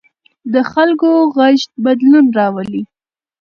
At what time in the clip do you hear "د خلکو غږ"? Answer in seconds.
0.53-1.59